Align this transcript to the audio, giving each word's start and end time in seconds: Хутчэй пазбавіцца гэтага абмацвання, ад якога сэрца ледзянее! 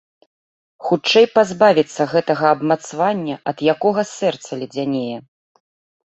Хутчэй 0.85 1.25
пазбавіцца 1.33 2.07
гэтага 2.13 2.45
абмацвання, 2.53 3.35
ад 3.51 3.57
якога 3.75 4.01
сэрца 4.13 4.51
ледзянее! 4.63 5.17